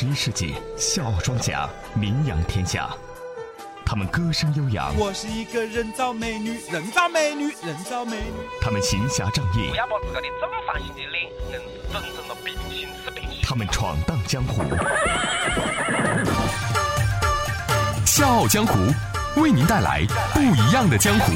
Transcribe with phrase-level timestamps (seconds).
[0.00, 2.88] 十一世纪，笑傲庄家名扬天下。
[3.84, 8.48] 他们歌声悠扬，我是一个人造美女，人造美女，人造美女。
[8.62, 13.42] 他们行侠仗义不，要把自个的正方形的脸硬是整成了平行四边形。
[13.42, 14.62] 他们闯荡江湖。
[18.06, 18.78] 笑傲江湖，
[19.38, 21.30] 为您带来不一样的江湖。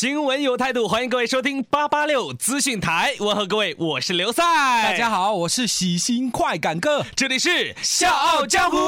[0.00, 3.14] 新闻有态度，欢迎各位收听八八六资讯台。
[3.18, 4.42] 问候各位，我是刘赛。
[4.82, 7.04] 大家好，我是喜新快感哥。
[7.14, 8.78] 这里是笑傲江湖。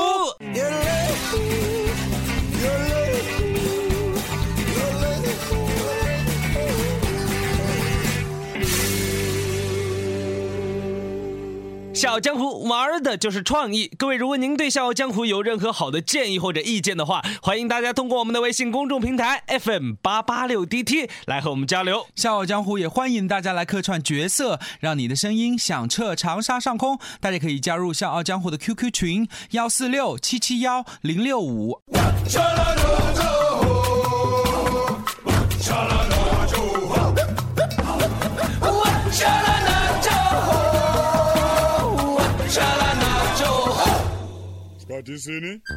[12.02, 13.88] 笑傲江湖玩的就是创意。
[13.96, 22.04] 各位，如果您对笑傲江湖有任何好的建议或者意见的话，欢迎大家通过我们的微信公众平台 FM 八八六 DT 来和我们交流。
[22.16, 26.98] 笑傲江湖也欢迎大家来客串角色，让你的声音响彻长沙上空。
[27.20, 31.80] 大家可以加入笑傲江湖的 QQ 群幺四六七七幺零六五。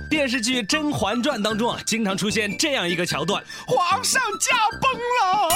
[0.09, 3.43] 电视剧《甄嬛传》当中啊，经常出现这样一个桥段。
[3.65, 5.49] 皇上驾崩了！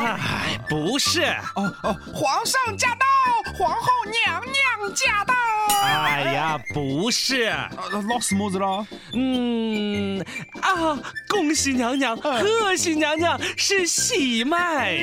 [0.00, 1.22] 哎，不是，
[1.56, 3.06] 哦哦，皇上驾到，
[3.54, 5.34] 皇后娘娘驾到。
[6.18, 7.70] 哎呀，不是，啊，
[8.08, 8.84] 老师么子了？
[9.14, 10.20] 嗯
[10.60, 15.00] 啊，恭喜娘娘，贺喜娘娘，是喜脉。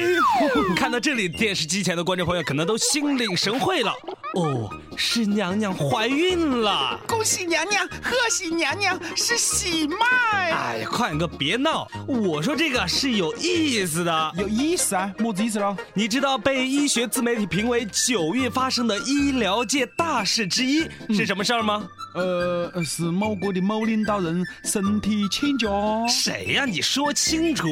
[0.75, 3.93] 看到这里，电视机前的观众朋友可能都心领神会了。
[4.33, 6.99] 哦，是娘娘怀孕了。
[7.07, 10.51] 恭喜娘娘，贺喜娘娘，是喜脉。
[10.51, 11.87] 哎呀，快哥别闹！
[12.07, 14.31] 我说这个是有意思的。
[14.37, 15.77] 有意思啊，么子意思了？
[15.93, 21.83] 你知道被医学自媒体评为九月发生的医疗界大事之一是什么事儿吗？
[22.13, 25.67] 呃，是某国的某领导人身体欠佳。
[26.07, 27.67] 谁呀、你说清楚。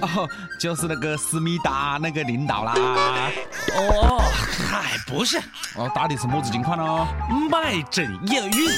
[0.00, 0.28] 哦，
[0.58, 2.74] 就是那个思密达那个领导啦。
[3.76, 4.22] 哦，
[4.70, 5.38] 嗨，不是，
[5.76, 7.08] 哦，到底是么子情况呢？
[7.50, 8.68] 脉诊验孕。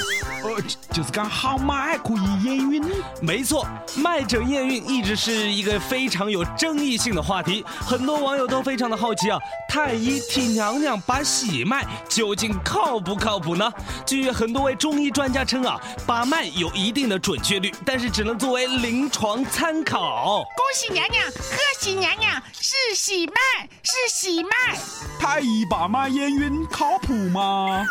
[0.42, 2.82] 呃，就就是讲好脉可以验孕。
[3.22, 3.66] 没错，
[3.96, 9.38] 脉诊验孕一直是一个非常有争议性的话题，很多网友都非常的好奇啊，
[9.68, 13.70] 太医替娘娘把喜脉究竟靠不靠谱呢？
[14.06, 20.42] 据很多位中医专家称啊，把脉有一定的准确率，但是只能作为临床参考。
[20.56, 24.50] 恭喜娘娘，贺喜娘娘，是喜脉，是喜脉。
[25.18, 27.84] 太医把脉验孕靠谱吗？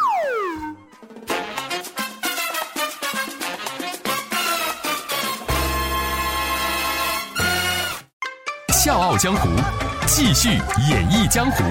[8.99, 9.47] 傲江湖，
[10.05, 10.49] 继续
[10.89, 11.63] 演绎江湖。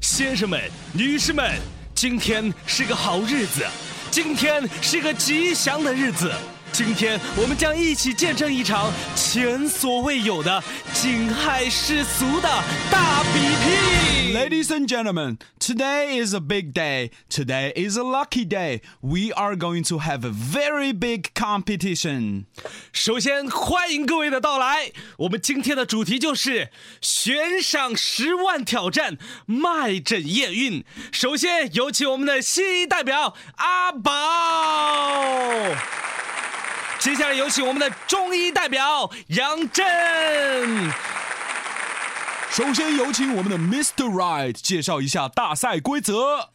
[0.00, 0.60] 先生们、
[0.92, 1.54] 女士们，
[1.94, 3.64] 今天是个好日子，
[4.10, 6.32] 今天是个吉祥的日子。
[6.76, 14.34] 今天我们将一起见证一场前所未有的惊骇世俗的大比拼。
[14.34, 17.12] Ladies and gentlemen, today is a big day.
[17.30, 18.82] Today is a lucky day.
[19.00, 22.44] We are going to have a very big competition.
[22.92, 26.68] 首先欢迎各位的到来，我们今天的主题就是
[27.00, 29.16] 悬赏十万挑战
[29.46, 30.84] 脉诊验孕。
[31.10, 34.12] 首先有请我们的新一代表阿宝。
[37.06, 39.86] 接下来有请我们的中医代表杨震。
[42.50, 44.10] 首先有请我们的 Mr.
[44.10, 46.48] Right 介绍一下大赛规则。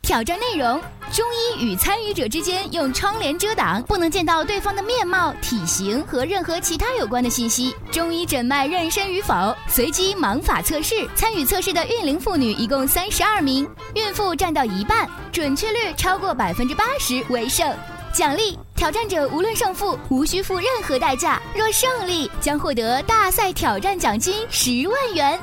[0.00, 0.80] 挑战内容：
[1.12, 7.76] 中医与参与者之间用窗帘遮挡，不能见到对方的面貌、体型和任何其他有关的信息。
[7.92, 11.06] 中医诊脉妊娠与否，随机盲法测试。
[11.14, 17.70] 参与测试的孕龄妇女一共三十二名，孕妇占到一半，准确率超过百分之八十为胜。
[18.10, 21.42] 奖励：挑战者无论胜负，无需付任何代价。
[21.52, 25.40] 若胜利，将获得大赛挑战奖金十万元。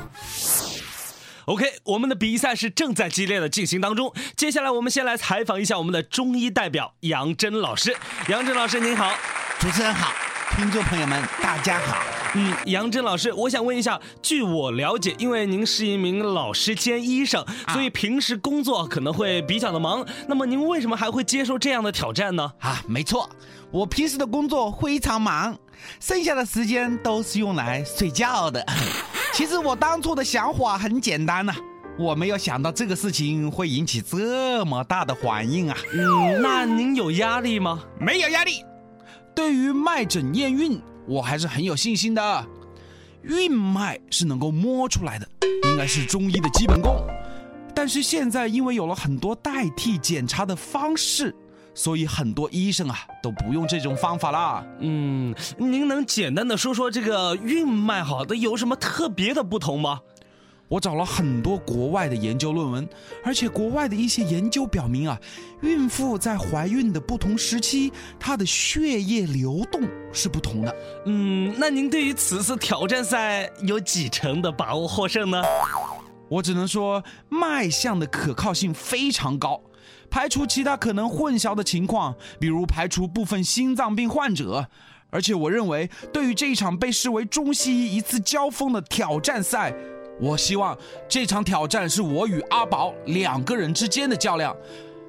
[1.44, 4.10] OK，我们的比赛是正在激烈的进行当中。
[4.38, 7.94] 接下来我们先来采访一下我们的中医代表杨真老师。
[8.28, 9.12] 杨真老师您好。
[9.60, 10.14] 主持人好，
[10.54, 11.96] 听众朋友们大家好。
[12.34, 20.06] 嗯，杨真老师，我想问一下，据我了解，因为您是一名老师兼医生，所以平时工作可能会比较的忙。
[20.28, 22.50] 那么您为什么还会接受这样的挑战呢？
[22.60, 23.28] 啊，没错，
[23.70, 25.56] 我平时的工作非常忙，
[26.00, 28.64] 剩下的时间都是用来睡觉的。
[29.32, 31.54] 其实我当初的想法很简单呐、
[31.98, 35.76] 我没有想到这个事情会引起这么大的反应啊！
[35.92, 37.82] 嗯，那您有压力吗？
[37.98, 38.62] 没有压力，
[39.36, 42.46] 对于脉诊验孕，我还是很有信心的。
[43.22, 45.28] 孕脉是能够摸出来的，
[45.64, 46.96] 应该是中医的基本功。
[47.74, 51.34] 但是现在因为有了很多代替检查的方式，
[51.74, 54.64] 所以很多医生啊都不用这种方法啦。
[54.80, 60.00] 嗯，您能简单的说说这个孕脉好的有什么特别的不同吗？
[60.68, 62.88] 我找了很多国外的研究论文，
[63.22, 65.16] 而且国外的一些研究表明啊，
[65.62, 69.82] 孕妇在怀孕的不同时期，她的血液流动
[70.12, 70.76] 是不同的。
[71.04, 75.40] 嗯，那您对于此次挑战赛有几成的把握获胜呢？
[76.28, 79.60] 我只能说，脉象的可靠性非常高，
[80.10, 84.68] 排除其他可能混淆的情况，比如排除部分心脏病患者。
[85.10, 89.72] 而且我认为，对于这一场被视为中西医一次交锋的挑战赛。
[90.18, 90.76] 我希望
[91.08, 94.56] 这场挑战是我与阿宝两个人之间的较量，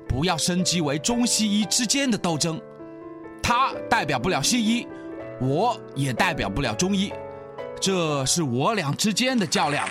[0.08, 2.62] 不要升级为中西医之间的斗争。
[3.42, 4.86] 他代表不了西医，
[5.40, 7.14] 我也代表不了中医，
[7.80, 9.88] 这是我俩之间的较量。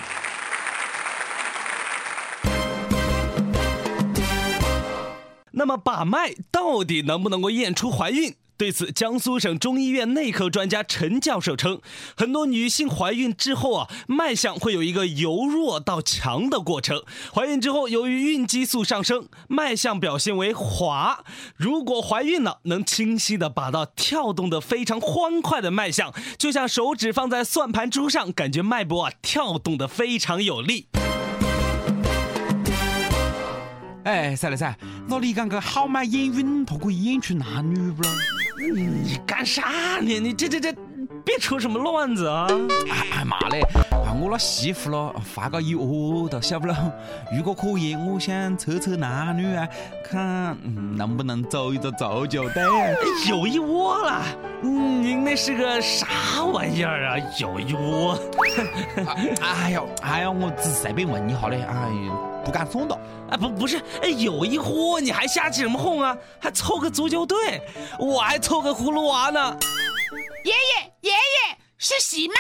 [5.51, 8.35] 那么把脉到底能不能够验出怀孕？
[8.59, 11.79] 对此，江苏省中医院内科专家陈教授称，
[12.17, 17.03] 很多女性怀孕之后啊，脉象会有一个由弱到强的过程。
[17.35, 21.23] 怀孕之后，由于孕激素上升，脉象表现为滑。
[21.57, 30.87] 如果怀孕了，能清晰的把到跳动的非常欢快的脉象，就像手指放在算盘珠上，感觉脉搏啊跳动的非常有力。
[34.05, 34.79] 哎，赛了赛，
[35.09, 38.03] 那你讲个好脉验孕，它可以验出男女不？
[38.75, 40.21] 你干啥呢？
[40.21, 40.73] 你这这这，
[41.25, 42.47] 别出什么乱子啊！
[42.91, 43.61] 哎哎妈嘞！
[43.91, 46.75] 啊，我那媳妇咯，发个一窝都晓不咯？
[47.37, 49.69] 如果可以，我想测测男女啊，
[50.05, 50.57] 看
[50.97, 52.63] 能不能走一个走就对。
[53.29, 54.23] 有一窝了，
[54.63, 56.07] 您那是个啥
[56.53, 57.17] 玩意儿啊？
[57.39, 58.19] 有一窝？
[59.41, 62.36] 哎呦哎呦，我只随便问一下嘞，哎呦。
[62.47, 62.97] 不干松的，
[63.29, 66.17] 哎不不是，哎有一户你还瞎起什么哄啊？
[66.39, 67.61] 还凑个足球队，
[67.99, 69.59] 我还凑个葫芦娃呢。
[70.45, 72.35] 爷爷爷爷是喜脉。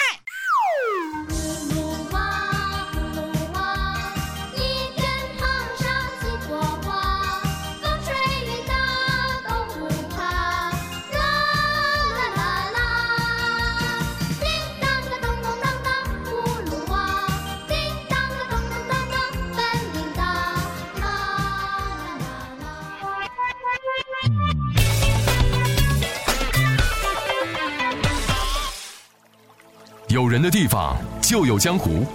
[30.17, 32.07] 有人的地方就有江湖，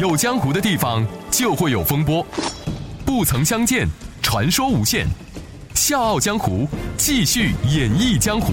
[0.00, 2.24] 有江湖的地方就会有风波。
[3.04, 3.88] 不曾相见，
[4.22, 5.08] 传说无限。
[5.74, 8.52] 笑傲江湖，继续演绎江湖。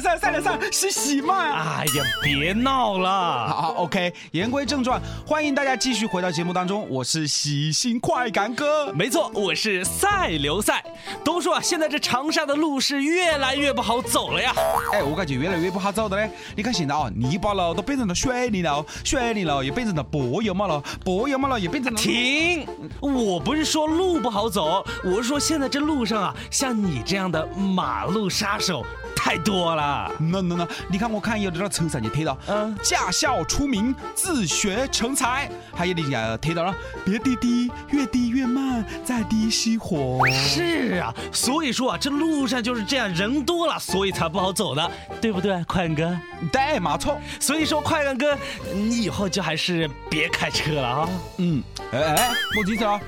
[0.00, 1.80] 赛了赛赛了赛，是喜脉啊！
[1.80, 3.48] 哎呀，别闹了。
[3.48, 6.86] 好，OK，言归正传，欢迎大家继续回到节目当中。
[6.90, 10.84] 我是喜新快感哥，没错，我是赛刘赛。
[11.24, 14.52] 都说啊，现在这长沙的路是越来越不好走了呀。
[14.92, 16.30] 哎，我感觉越来越不好走的嘞。
[16.54, 21.98] 你看现在啊，泥巴路都变成了水泥路，水泥路也变成了柏油马路，柏油马路又变成了……
[21.98, 22.66] 停！
[23.00, 28.84] 我不是说路不好走，我是说现在这路上啊，像你这样的马路杀手。
[29.18, 29.82] 太多了，
[30.18, 40.26] 那那那，你看我看有的那车上就贴到，嗯，驾校出名，自学成才，还有的要贴到了，别滴滴，越滴越慢，再滴熄火。
[40.30, 46.18] 是啊，所以说啊，这路上就是这样，人多了，所以才不好走的，对不对，快感哥？
[46.52, 47.18] 对，没错。
[47.40, 48.36] 所以说，快感哥，
[48.74, 51.08] 你以后就还是别开车了啊。
[51.38, 53.00] 嗯，哎哎，莫急着了。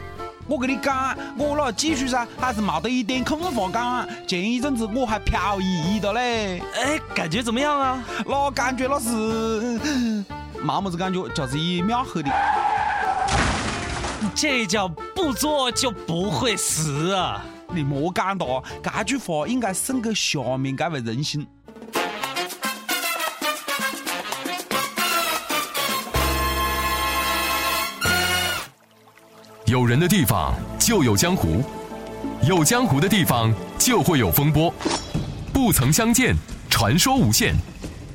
[0.49, 4.09] 我跟你讲，我那技术噻还是没得一点空话讲。
[4.26, 8.02] 前一阵子我还漂移的嘞，哎，感觉怎么样啊？
[8.26, 9.11] 那感觉那是
[10.64, 12.31] 没么子感觉，就是一秒黑的。
[14.35, 17.45] 这叫不做就不会死啊！
[17.69, 18.47] 你莫讲哒，
[18.83, 21.45] 这句话应该送给下面这位仁兄。
[29.69, 31.63] 有人的地方就有江湖，
[32.43, 34.73] 有江湖的地方就会有风波。
[35.53, 36.35] 不曾相见，
[36.71, 37.55] 传说无限。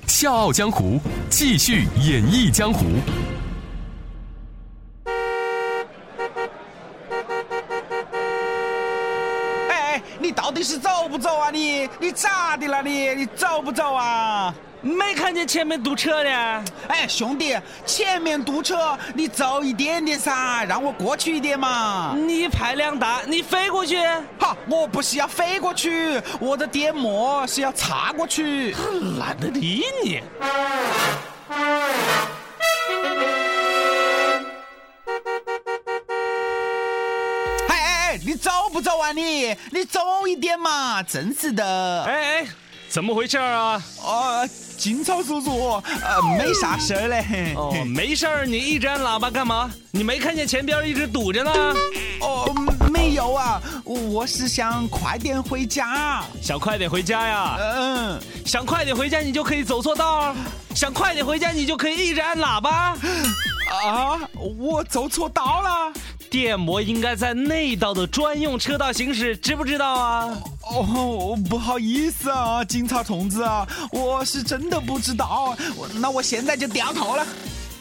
[0.07, 2.85] 笑傲江湖，继续演绎江湖。
[10.63, 11.89] 你是走不走啊你？
[11.99, 13.13] 你咋的了你？
[13.15, 14.55] 你走不走啊？
[14.81, 16.63] 没看见前面堵车呢？
[16.87, 22.15] 哎，兄弟，前面堵车，你走一点点噻，让我过去一点嘛。
[22.15, 23.97] 你排量大，你飞过去。
[24.39, 28.73] 哈，我不是要飞过去，我的电摩是要擦过去。
[29.19, 30.23] 懒得理你。
[38.73, 39.55] 不走啊你？
[39.71, 42.03] 你走一点嘛，真是的。
[42.05, 42.47] 哎哎，
[42.89, 43.79] 怎么回事啊？
[44.03, 44.49] 哦，
[44.79, 47.53] 警察叔叔，呃，没啥事儿嘞。
[47.55, 49.69] 哦，没事儿，你一直按喇叭干嘛？
[49.91, 51.51] 你没看见前边一直堵着呢？
[52.21, 52.51] 哦，
[52.91, 56.23] 没有啊，我是想快点回家。
[56.41, 57.57] 想快点回家呀？
[57.59, 60.33] 嗯，想快点回家，你就可以走错道；
[60.73, 62.97] 想快点回家，你就可以一直按喇叭。
[63.69, 64.19] 啊，
[64.59, 65.82] 我走错道了。
[66.33, 70.35] 电摩应该在内道的专用车道行驶，知不知道啊？
[70.63, 75.55] 哦，不好意思啊，警察同志啊，我是真的不知道。
[75.77, 77.27] 我那我现在就掉头了。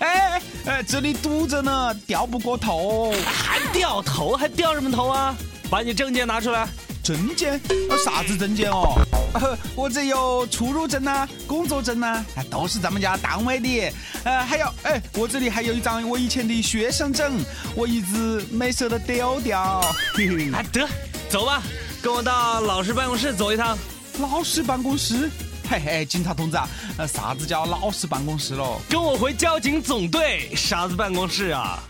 [0.01, 3.15] 哎哎，这里堵着呢，掉不过头。
[3.25, 4.37] 还掉头？
[4.37, 5.35] 还掉什么头啊？
[5.71, 6.69] 把你证件拿出来。
[7.03, 7.61] 证件？
[8.05, 9.01] 啥子证件哦？
[9.75, 13.93] 我这有出入证呐，工作证呐，都是咱们家单位的。
[14.25, 17.33] 呃，还有，哎，我这里还有一张我以前的学生证，
[17.75, 19.81] 我一直没舍得丢掉。
[20.15, 20.87] 嘿嘿，啊，得，
[21.29, 21.63] 走吧，
[22.03, 23.77] 跟我到老师办公室走一趟。
[24.19, 25.31] 老师办公室？
[25.71, 26.69] 嘿嘿，警察同志啊，
[26.99, 28.79] 呃，啥子叫老师办公室喽？
[28.91, 31.83] 跟我回交警总队，啥子办公室啊？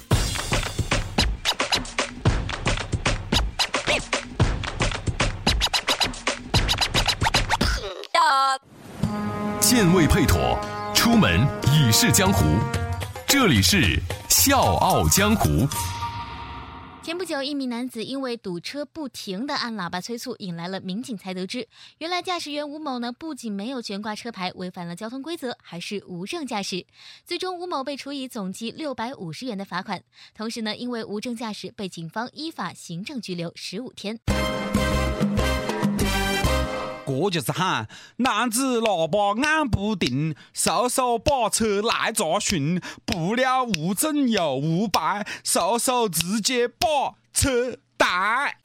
[9.74, 10.60] 剑未配妥，
[10.94, 12.44] 出门已是江湖。
[13.26, 13.98] 这里是
[14.28, 15.66] 笑傲江湖。
[17.02, 26.84] 前不久，一名男子因为堵车不停的按喇叭催促，引来了民警才得知，原来驾驶员吴某呢不仅没有悬挂车牌，违反了交通规则，还是无证驾驶。
[27.24, 30.02] 最终，吴某被处以总计六百五十元的罚款，
[30.36, 34.20] 同时呢，因为无证驾驶被警方依法行政拘留十五天。
[37.22, 37.86] 我就是喊
[38.16, 48.56] 男子喇叭按不定，叔叔把车来查询，不料无证又无牌，叔叔直接把车带。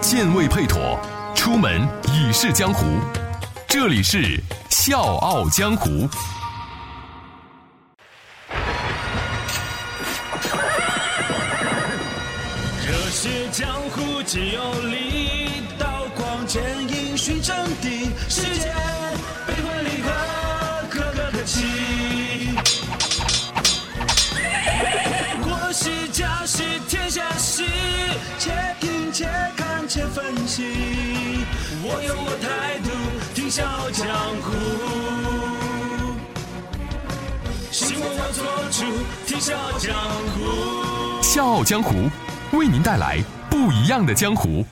[0.00, 0.98] 剑未配妥，
[1.34, 2.84] 出门已是江湖。
[3.66, 6.08] 这里是笑傲江湖。
[14.28, 18.74] 只有力，刀光剑影寻真谛，世间
[19.46, 20.10] 悲欢离合，
[20.90, 21.64] 可歌可泣。
[25.40, 27.64] 我系家系天下事，
[28.38, 31.46] 且听且看且分析。
[31.82, 32.90] 我有我态度，
[33.34, 34.06] 听笑傲江
[34.42, 34.52] 湖。
[37.70, 38.84] 希望我做主，
[39.26, 39.96] 听笑傲江
[40.34, 41.22] 湖。
[41.22, 42.10] 笑傲江湖
[42.52, 43.24] 为您带来
[43.58, 44.64] 不一样的江湖。